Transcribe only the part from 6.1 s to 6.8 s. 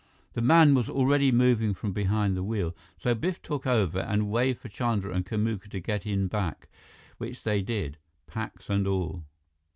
back,